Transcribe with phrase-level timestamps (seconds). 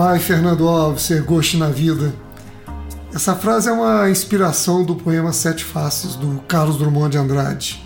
[0.00, 2.14] Ai, Fernando Alves, ser goste na vida.
[3.12, 7.84] Essa frase é uma inspiração do poema Sete Faces, do Carlos Drummond de Andrade.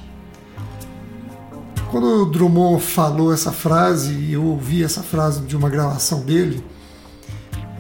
[1.91, 6.63] Quando o Drummond falou essa frase, e eu ouvi essa frase de uma gravação dele,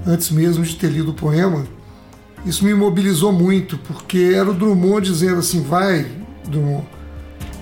[0.06, 1.66] antes mesmo de ter lido o poema,
[2.46, 6.10] isso me mobilizou muito, porque era o Drummond dizendo assim: vai,
[6.48, 6.88] Drummond,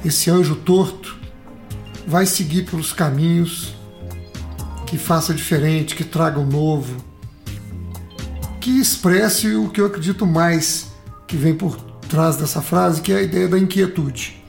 [0.05, 1.18] esse anjo torto
[2.07, 3.79] vai seguir pelos caminhos
[4.91, 6.96] que faça diferente, que traga o um novo,
[8.60, 10.88] que expresse o que eu acredito mais
[11.29, 11.77] que vem por
[12.09, 14.43] trás dessa frase, que é a ideia da inquietude.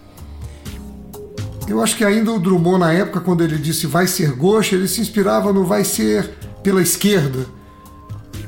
[1.67, 4.87] Eu acho que ainda o Drummond, na época, quando ele disse vai ser Gauche, ele
[4.87, 6.31] se inspirava no vai ser
[6.63, 7.45] pela esquerda,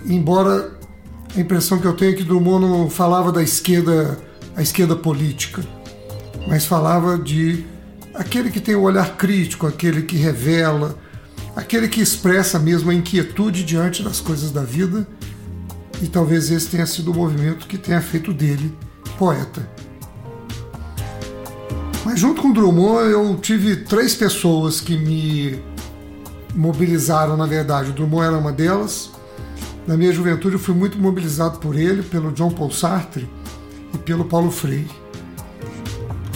[0.04, 0.76] embora
[1.36, 4.18] a impressão que eu tenho é que Drummond não falava da esquerda,
[4.56, 5.64] a esquerda política,
[6.48, 7.64] mas falava de
[8.16, 10.98] aquele que tem o olhar crítico, aquele que revela,
[11.56, 15.08] aquele que expressa mesmo a inquietude diante das coisas da vida,
[16.02, 18.76] e talvez esse tenha sido o movimento que tenha feito dele
[19.18, 19.68] poeta.
[22.04, 25.62] Mas junto com Drummond eu tive três pessoas que me
[26.54, 27.92] mobilizaram, na verdade.
[27.92, 29.12] O Drummond era uma delas.
[29.88, 33.30] Na minha juventude eu fui muito mobilizado por ele, pelo John Paul Sartre
[33.94, 34.92] e pelo Paulo Freire.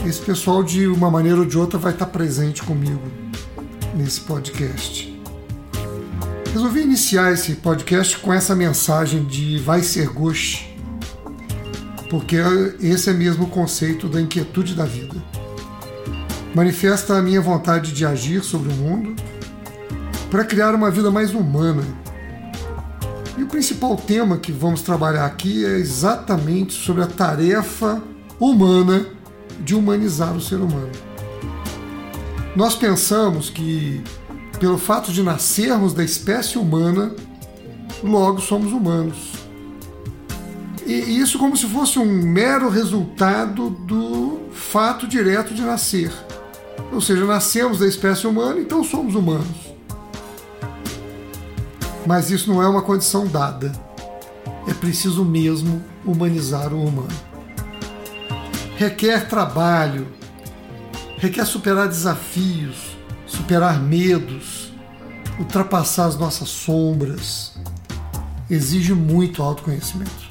[0.05, 3.26] Esse pessoal, de uma maneira ou de outra, vai estar presente comigo
[3.95, 5.15] nesse podcast.
[6.53, 10.65] Resolvi iniciar esse podcast com essa mensagem de vai ser gosto,
[12.09, 12.37] porque
[12.81, 15.15] esse é mesmo o conceito da inquietude da vida.
[16.55, 19.15] Manifesta a minha vontade de agir sobre o mundo
[20.31, 21.83] para criar uma vida mais humana.
[23.37, 28.01] E o principal tema que vamos trabalhar aqui é exatamente sobre a tarefa
[28.39, 29.05] humana
[29.59, 31.06] de humanizar o ser humano.
[32.57, 34.01] Nós pensamos que,
[34.59, 37.15] pelo fato de nascermos da espécie humana,
[38.03, 39.33] logo somos humanos.
[40.83, 46.11] E isso como se fosse um mero resultado do fato direto de nascer.
[46.91, 49.75] Ou seja, nascemos da espécie humana, então somos humanos.
[52.07, 53.71] Mas isso não é uma condição dada.
[54.67, 57.19] É preciso mesmo humanizar o humano.
[58.77, 60.07] Requer trabalho,
[61.17, 62.95] requer superar desafios,
[63.25, 64.71] superar medos,
[65.39, 67.53] ultrapassar as nossas sombras.
[68.49, 70.27] Exige muito autoconhecimento.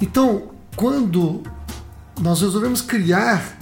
[0.00, 1.42] Então, quando
[2.20, 3.56] nós resolvemos criar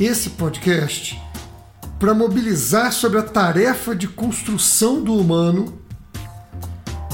[0.00, 1.20] esse podcast
[1.98, 5.80] para mobilizar sobre a tarefa de construção do humano,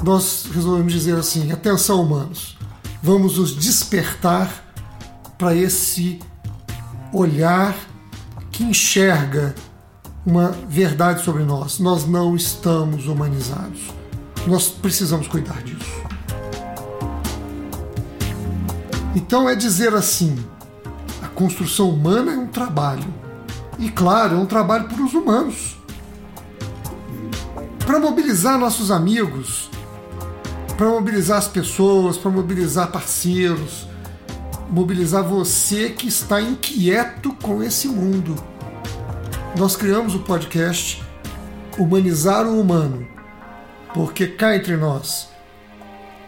[0.02, 2.56] nós resolvemos dizer assim: atenção, humanos,
[3.02, 4.62] vamos nos despertar
[5.36, 6.20] para esse
[7.14, 7.74] olhar
[8.50, 9.54] que enxerga
[10.26, 11.78] uma verdade sobre nós.
[11.78, 13.90] Nós não estamos humanizados.
[14.46, 16.02] Nós precisamos cuidar disso.
[19.14, 20.36] Então é dizer assim:
[21.22, 23.06] a construção humana é um trabalho.
[23.78, 25.76] E claro, é um trabalho para os humanos.
[27.86, 29.70] Para mobilizar nossos amigos,
[30.76, 33.86] para mobilizar as pessoas, para mobilizar parceiros,
[34.74, 38.34] mobilizar você que está inquieto com esse mundo.
[39.56, 41.00] Nós criamos o podcast
[41.78, 43.06] Humanizar o Humano,
[43.94, 45.28] porque cá entre nós,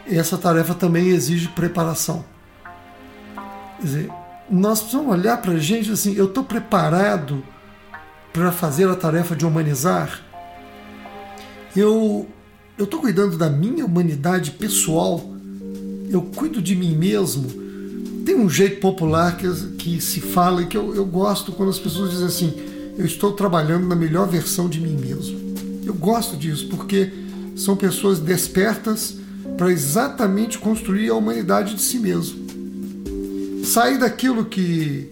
[0.09, 2.25] essa tarefa também exige preparação.
[3.79, 4.11] Quer dizer,
[4.49, 7.43] nós precisamos olhar para a gente assim: eu estou preparado
[8.33, 10.21] para fazer a tarefa de humanizar?
[11.75, 12.29] Eu
[12.79, 15.21] estou cuidando da minha humanidade pessoal?
[16.09, 17.66] Eu cuido de mim mesmo?
[18.27, 21.79] Tem um jeito popular que, que se fala e que eu, eu gosto quando as
[21.79, 22.55] pessoas dizem assim:
[22.99, 25.39] eu estou trabalhando na melhor versão de mim mesmo.
[25.87, 27.11] Eu gosto disso porque
[27.55, 29.15] são pessoas despertas
[29.57, 32.45] para exatamente construir a humanidade de si mesmo.
[33.65, 35.11] Sair daquilo que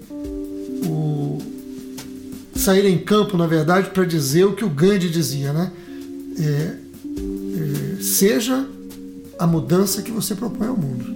[0.84, 1.38] o
[2.56, 5.72] sair em campo, na verdade, para dizer o que o Gandhi dizia, né?
[6.36, 8.66] É, é, seja
[9.38, 11.13] a mudança que você propõe ao mundo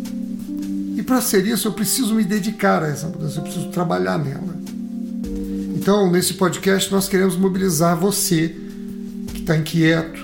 [1.09, 4.55] para ser isso, eu preciso me dedicar a essa mudança, eu preciso trabalhar nela.
[5.75, 8.55] Então, nesse podcast, nós queremos mobilizar você
[9.33, 10.21] que está inquieto,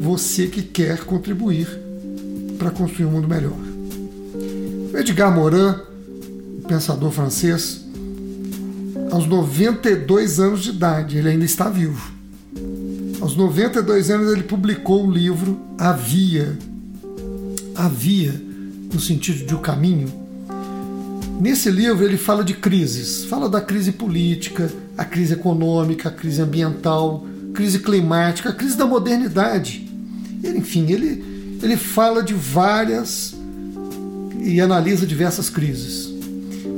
[0.00, 1.68] você que quer contribuir
[2.58, 3.56] para construir um mundo melhor.
[4.98, 5.76] Edgar Morin,
[6.66, 7.84] pensador francês,
[9.12, 12.12] aos 92 anos de idade, ele ainda está vivo.
[13.20, 16.58] Aos 92 anos ele publicou o livro A Via.
[18.94, 20.08] No sentido de o caminho.
[21.40, 26.40] Nesse livro ele fala de crises, fala da crise política, a crise econômica, a crise
[26.40, 29.90] ambiental, crise climática, a crise da modernidade.
[30.42, 33.34] Ele, enfim, ele, ele fala de várias
[34.40, 36.08] e analisa diversas crises.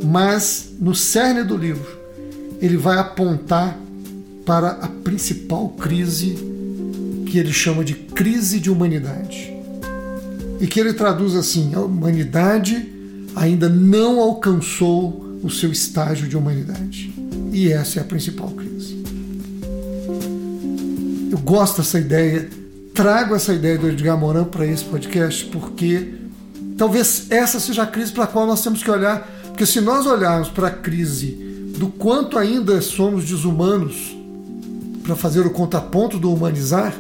[0.03, 1.99] Mas no cerne do livro,
[2.61, 3.79] ele vai apontar
[4.47, 6.35] para a principal crise
[7.27, 9.56] que ele chama de crise de humanidade.
[10.61, 12.93] E que ele traduz assim: a humanidade
[13.35, 17.13] ainda não alcançou o seu estágio de humanidade.
[17.53, 19.05] E essa é a principal crise.
[21.31, 22.49] Eu gosto dessa ideia,
[22.95, 26.15] trago essa ideia do Edgar Morin para esse podcast porque
[26.77, 30.07] talvez essa seja a crise para a qual nós temos que olhar, porque se nós
[30.07, 31.33] olharmos para a crise
[31.79, 34.17] do quanto ainda somos desumanos,
[35.03, 36.95] para fazer o contraponto do humanizar,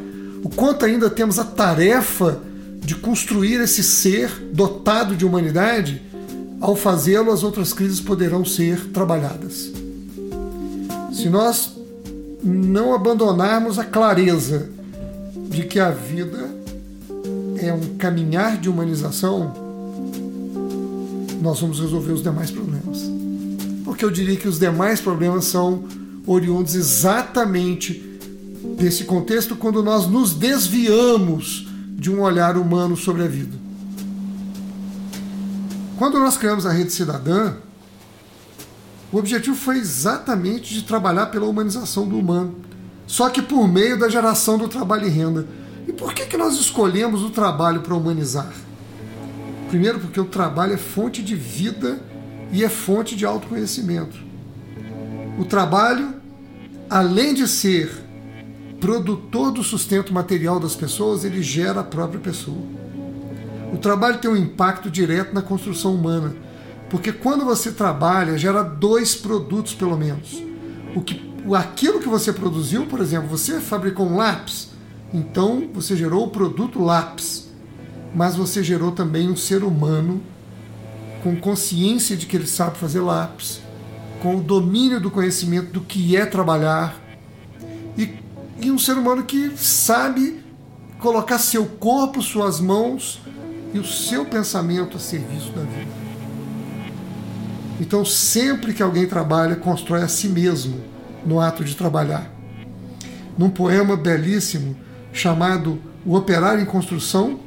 [0.44, 2.40] o quanto ainda temos a tarefa
[2.86, 6.00] de construir esse ser dotado de humanidade,
[6.60, 9.72] ao fazê-lo, as outras crises poderão ser trabalhadas.
[11.12, 11.72] Se nós
[12.44, 14.70] não abandonarmos a clareza
[15.50, 16.48] de que a vida
[17.58, 19.52] é um caminhar de humanização,
[21.42, 23.02] nós vamos resolver os demais problemas.
[23.84, 25.82] Porque eu diria que os demais problemas são
[26.24, 28.00] oriundos exatamente
[28.78, 31.65] desse contexto quando nós nos desviamos
[31.96, 33.56] de um olhar humano sobre a vida.
[35.96, 37.54] Quando nós criamos a Rede Cidadã,
[39.10, 42.54] o objetivo foi exatamente de trabalhar pela humanização do humano,
[43.06, 45.46] só que por meio da geração do trabalho e renda.
[45.88, 48.52] E por que, que nós escolhemos o trabalho para humanizar?
[49.70, 51.98] Primeiro, porque o trabalho é fonte de vida
[52.52, 54.18] e é fonte de autoconhecimento.
[55.38, 56.14] O trabalho,
[56.90, 58.05] além de ser
[58.86, 62.62] produtor do sustento material das pessoas, ele gera a própria pessoa.
[63.72, 66.36] O trabalho tem um impacto direto na construção humana,
[66.88, 70.40] porque quando você trabalha, gera dois produtos pelo menos.
[70.94, 71.20] O que,
[71.52, 74.70] aquilo que você produziu, por exemplo, você fabricou um lápis,
[75.12, 77.50] então você gerou o produto lápis,
[78.14, 80.22] mas você gerou também um ser humano
[81.24, 83.60] com consciência de que ele sabe fazer lápis,
[84.22, 87.02] com o domínio do conhecimento do que é trabalhar
[87.98, 88.24] e,
[88.60, 90.42] e um ser humano que sabe
[90.98, 93.20] colocar seu corpo, suas mãos
[93.72, 96.06] e o seu pensamento a serviço da vida.
[97.80, 100.80] Então, sempre que alguém trabalha, constrói a si mesmo
[101.24, 102.30] no ato de trabalhar.
[103.36, 104.76] Num poema belíssimo
[105.12, 107.40] chamado O Operário em Construção,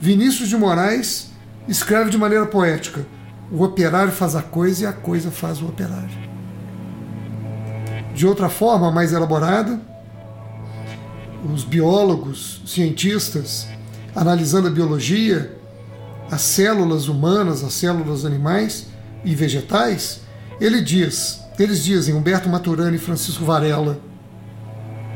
[0.00, 1.30] Vinícius de Moraes
[1.66, 3.06] escreve de maneira poética:
[3.50, 6.30] O operário faz a coisa e a coisa faz o operário.
[8.14, 9.80] De outra forma, mais elaborada,
[11.44, 13.66] os biólogos, cientistas,
[14.14, 15.56] analisando a biologia,
[16.30, 18.86] as células humanas, as células animais,
[19.24, 20.20] e vegetais,
[20.60, 24.00] ele diz, eles dizem, Humberto Maturana e Francisco Varela,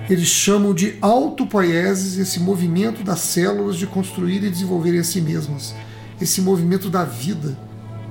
[0.09, 5.75] eles chamam de autopoieses esse movimento das células de construir e desenvolverem a si mesmas,
[6.21, 7.57] esse movimento da vida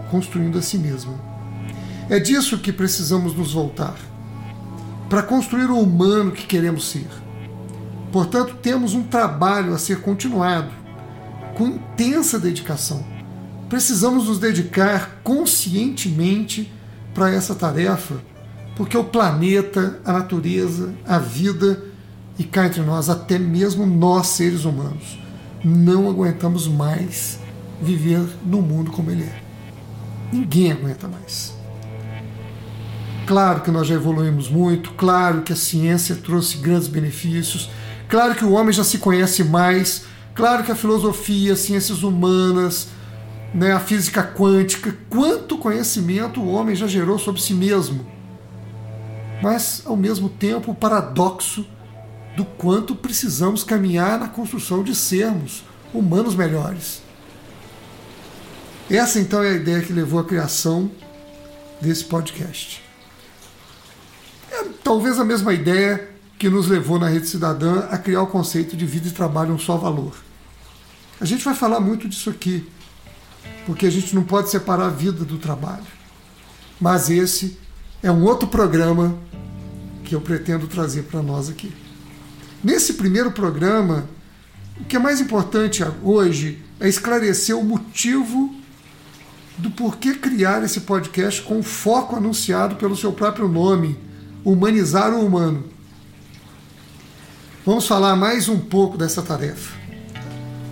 [0.10, 1.14] construindo a si mesma.
[2.10, 3.96] É disso que precisamos nos voltar,
[5.10, 7.23] para construir o humano que queremos ser.
[8.14, 10.72] Portanto, temos um trabalho a ser continuado,
[11.56, 13.14] com intensa dedicação
[13.74, 16.72] precisamos nos dedicar conscientemente
[17.12, 18.18] para essa tarefa,
[18.76, 21.84] porque o planeta, a natureza, a vida
[22.38, 25.18] e cá entre nós, até mesmo nós seres humanos,
[25.66, 27.40] não aguentamos mais
[27.82, 29.42] viver no mundo como ele é.
[30.32, 31.58] Ninguém aguenta mais.
[33.26, 37.72] Claro que nós já evoluímos muito, claro que a ciência trouxe grandes benefícios,
[38.14, 40.06] claro que o homem já se conhece mais,
[40.36, 42.90] claro que a filosofia, as ciências humanas,
[43.56, 48.06] né, a física quântica, quanto conhecimento o homem já gerou sobre si mesmo.
[49.42, 51.66] Mas, ao mesmo tempo, o paradoxo
[52.38, 57.02] do quanto precisamos caminhar na construção de sermos humanos melhores.
[58.92, 60.92] Essa então é a ideia que levou à criação
[61.82, 62.80] desse podcast.
[64.52, 66.13] É talvez a mesma ideia
[66.44, 69.58] que nos levou na Rede Cidadã a criar o conceito de vida e trabalho um
[69.58, 70.14] só valor.
[71.22, 72.70] A gente vai falar muito disso aqui
[73.66, 75.86] porque a gente não pode separar a vida do trabalho.
[76.82, 77.58] Mas esse
[78.02, 79.18] é um outro programa
[80.04, 81.72] que eu pretendo trazer para nós aqui.
[82.62, 84.10] Nesse primeiro programa,
[84.82, 88.54] o que é mais importante hoje é esclarecer o motivo
[89.58, 93.98] do porquê criar esse podcast com o foco anunciado pelo seu próprio nome,
[94.44, 95.72] humanizar o humano.
[97.66, 99.74] Vamos falar mais um pouco dessa tarefa.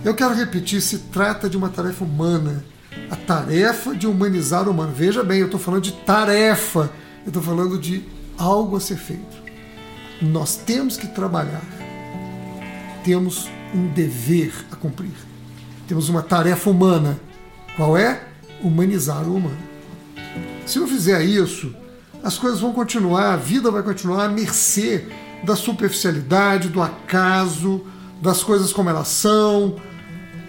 [0.04, 2.62] Eu quero repetir: se trata de uma tarefa humana,
[3.10, 4.92] a tarefa de humanizar o humano.
[4.94, 6.90] Veja bem, eu estou falando de tarefa,
[7.24, 8.04] eu estou falando de
[8.36, 9.42] algo a ser feito.
[10.20, 11.64] Nós temos que trabalhar,
[13.02, 15.14] temos um dever a cumprir,
[15.88, 17.18] temos uma tarefa humana.
[17.74, 18.22] Qual é?
[18.62, 19.56] Humanizar o humano.
[20.66, 21.74] Se não fizer isso,
[22.22, 25.06] as coisas vão continuar, a vida vai continuar à mercê
[25.42, 27.84] da superficialidade, do acaso,
[28.20, 29.76] das coisas como elas são,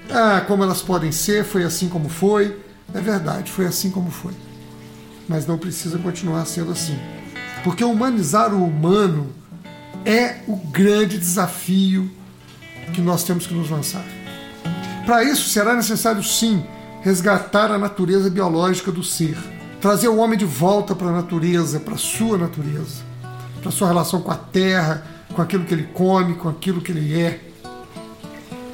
[0.10, 2.58] ah, como elas podem ser, foi assim como foi.
[2.94, 4.34] É verdade, foi assim como foi.
[5.28, 6.98] Mas não precisa continuar sendo assim.
[7.64, 9.30] Porque humanizar o humano
[10.06, 12.12] é o grande desafio
[12.94, 14.06] que nós temos que nos lançar.
[15.06, 16.64] Para isso, será necessário sim
[17.02, 19.38] resgatar a natureza biológica do ser,
[19.82, 23.04] trazer o homem de volta para a natureza, para a sua natureza,
[23.64, 27.20] para sua relação com a terra, com aquilo que ele come, com aquilo que ele
[27.20, 27.40] é.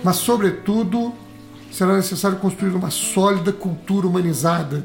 [0.04, 1.14] Mas, sobretudo,
[1.72, 4.84] será necessário construir uma sólida cultura humanizada.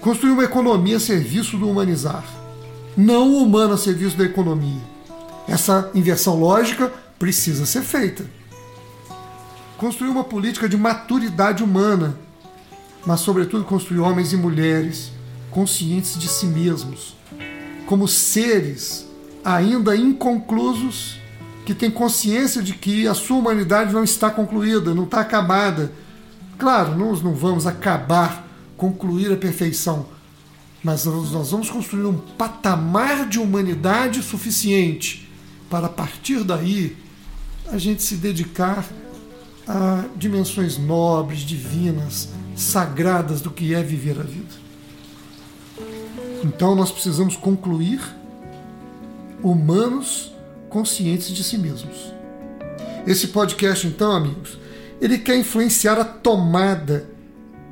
[0.00, 2.24] Construir uma economia a serviço do humanizar,
[2.96, 4.80] não o humano a serviço da economia.
[5.46, 8.24] Essa inversão lógica precisa ser feita.
[9.76, 12.16] Construir uma política de maturidade humana,
[13.04, 15.12] mas, sobretudo, construir homens e mulheres
[15.50, 17.14] conscientes de si mesmos,
[17.90, 19.04] como seres
[19.44, 21.18] ainda inconclusos
[21.66, 25.90] que tem consciência de que a sua humanidade não está concluída, não está acabada.
[26.56, 30.06] Claro, nós não vamos acabar, concluir a perfeição,
[30.84, 35.28] mas nós vamos construir um patamar de humanidade suficiente
[35.68, 36.96] para, a partir daí,
[37.72, 38.86] a gente se dedicar
[39.66, 44.69] a dimensões nobres, divinas, sagradas do que é viver a vida.
[46.42, 48.00] Então nós precisamos concluir
[49.42, 50.32] humanos
[50.68, 52.12] conscientes de si mesmos.
[53.06, 54.58] Esse podcast, então, amigos,
[55.00, 57.08] ele quer influenciar a tomada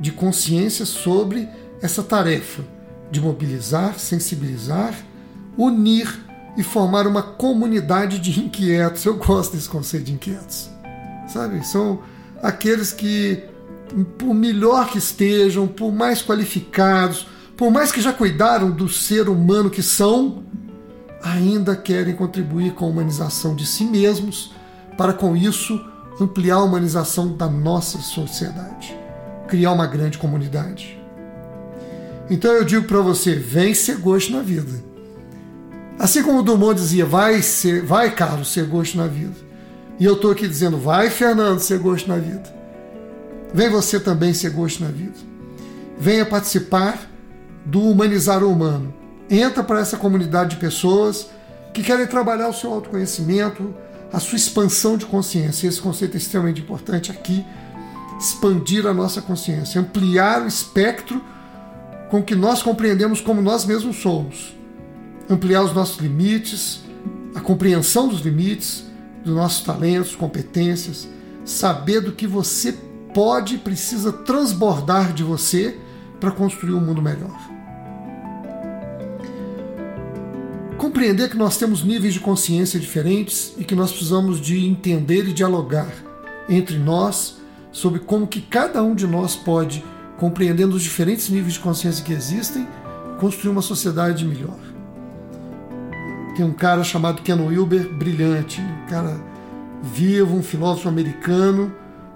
[0.00, 1.48] de consciência sobre
[1.82, 2.62] essa tarefa
[3.10, 4.94] de mobilizar, sensibilizar,
[5.56, 6.08] unir
[6.56, 9.04] e formar uma comunidade de inquietos.
[9.04, 10.68] Eu gosto desse conceito de inquietos.
[11.28, 11.64] Sabe?
[11.66, 12.02] São
[12.42, 13.44] aqueles que,
[14.18, 17.26] por melhor que estejam, por mais qualificados,
[17.58, 20.44] por mais que já cuidaram do ser humano que são,
[21.20, 24.52] ainda querem contribuir com a humanização de si mesmos,
[24.96, 25.84] para com isso
[26.20, 28.96] ampliar a humanização da nossa sociedade,
[29.48, 30.96] criar uma grande comunidade.
[32.30, 34.80] Então eu digo para você, vem ser gosto na vida.
[35.98, 39.34] Assim como o Dumont dizia, vai ser, vai Carlos ser gosto na vida.
[39.98, 42.54] E eu estou aqui dizendo, vai Fernando ser gosto na vida.
[43.52, 45.18] Vem você também ser gosto na vida.
[45.98, 47.17] Venha participar
[47.64, 48.94] do humanizar o humano
[49.30, 51.28] entra para essa comunidade de pessoas
[51.72, 53.74] que querem trabalhar o seu autoconhecimento,
[54.12, 55.68] a sua expansão de consciência.
[55.68, 57.44] Esse conceito é extremamente importante aqui.
[58.18, 61.22] Expandir a nossa consciência, ampliar o espectro
[62.10, 64.56] com que nós compreendemos como nós mesmos somos,
[65.28, 66.80] ampliar os nossos limites,
[67.34, 68.84] a compreensão dos limites,
[69.24, 71.06] dos nossos talentos, competências,
[71.44, 72.72] saber do que você
[73.14, 75.78] pode e precisa transbordar de você
[76.20, 77.58] para construir um mundo melhor.
[80.78, 85.32] compreender que nós temos níveis de consciência diferentes e que nós precisamos de entender e
[85.32, 85.92] dialogar
[86.48, 87.36] entre nós
[87.70, 89.84] sobre como que cada um de nós pode,
[90.16, 92.66] compreendendo os diferentes níveis de consciência que existem,
[93.20, 94.58] construir uma sociedade melhor.
[96.36, 99.20] Tem um cara chamado Ken Wilber, brilhante, um cara
[99.82, 101.74] vivo, um filósofo americano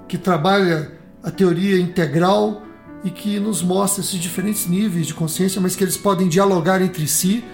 [0.09, 0.93] que trabalha
[1.23, 2.63] a teoria integral
[3.05, 7.07] e que nos mostra esses diferentes níveis de consciência, mas que eles podem dialogar entre
[7.07, 7.45] si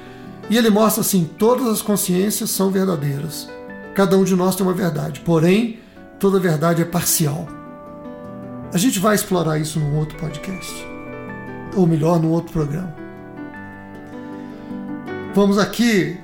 [0.50, 3.48] e ele mostra assim: todas as consciências são verdadeiras.
[3.94, 5.80] Cada um de nós tem uma verdade, porém,
[6.18, 7.48] toda verdade é parcial.
[8.72, 10.86] A gente vai explorar isso num outro podcast,
[11.74, 12.94] ou melhor, num outro programa.
[15.34, 16.18] Vamos aqui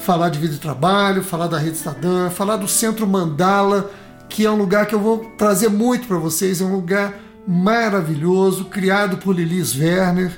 [0.00, 3.90] falar de vida e trabalho, falar da Rede Estadã, falar do Centro Mandala,
[4.28, 6.60] que é um lugar que eu vou trazer muito para vocês.
[6.60, 7.14] É um lugar
[7.46, 10.32] maravilhoso, criado por Lilis Werner,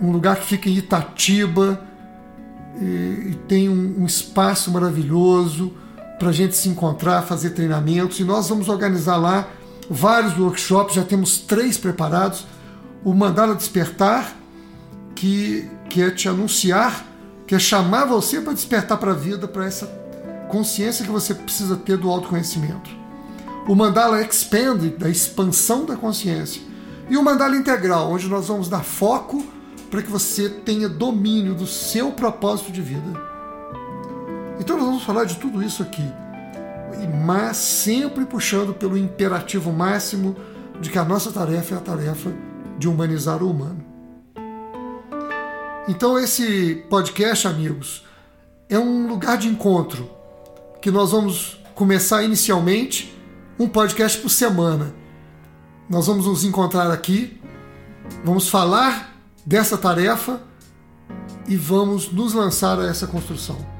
[0.00, 1.80] um lugar que fica em Itatiba
[2.80, 2.84] e,
[3.30, 5.72] e tem um, um espaço maravilhoso
[6.18, 8.20] para a gente se encontrar, fazer treinamentos.
[8.20, 9.48] E nós vamos organizar lá
[9.88, 12.46] vários workshops, já temos três preparados.
[13.04, 14.34] O Mandala Despertar,
[15.14, 17.04] que, que é te anunciar,
[17.46, 19.86] que é chamar você para despertar para a vida, para essa
[20.48, 23.03] consciência que você precisa ter do autoconhecimento.
[23.66, 26.60] O Mandala Expand, da expansão da consciência.
[27.08, 29.42] E o Mandala Integral, onde nós vamos dar foco
[29.90, 33.10] para que você tenha domínio do seu propósito de vida.
[34.60, 36.04] Então nós vamos falar de tudo isso aqui,
[37.24, 40.36] mas sempre puxando pelo imperativo máximo
[40.80, 42.32] de que a nossa tarefa é a tarefa
[42.78, 43.82] de humanizar o humano.
[45.88, 48.04] Então esse podcast, amigos,
[48.68, 50.10] é um lugar de encontro
[50.82, 53.13] que nós vamos começar inicialmente
[53.58, 54.94] um podcast por semana.
[55.88, 57.40] Nós vamos nos encontrar aqui,
[58.24, 60.40] vamos falar dessa tarefa
[61.46, 63.74] e vamos nos lançar a essa construção.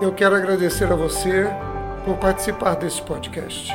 [0.00, 1.46] Eu quero agradecer a você
[2.04, 3.72] por participar desse podcast.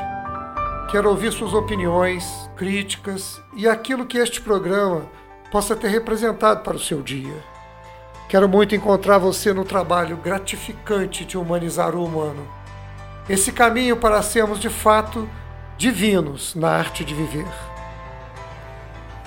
[0.90, 5.02] Quero ouvir suas opiniões, críticas e aquilo que este programa
[5.52, 7.44] possa ter representado para o seu dia.
[8.30, 12.48] Quero muito encontrar você no trabalho gratificante de humanizar o humano.
[13.28, 15.28] Esse caminho para sermos de fato
[15.78, 17.48] divinos na arte de viver.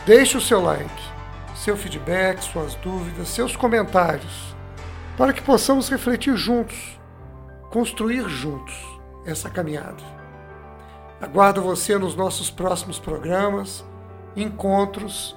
[0.07, 1.03] Deixe o seu like,
[1.55, 4.57] seu feedback, suas dúvidas, seus comentários,
[5.15, 6.99] para que possamos refletir juntos,
[7.69, 8.75] construir juntos
[9.27, 10.21] essa caminhada.
[11.21, 13.85] Aguardo você nos nossos próximos programas,
[14.35, 15.37] encontros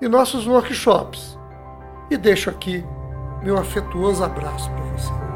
[0.00, 1.38] e nossos workshops.
[2.10, 2.84] E deixo aqui
[3.42, 5.31] meu afetuoso abraço para você.